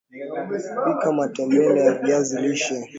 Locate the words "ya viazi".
1.85-2.41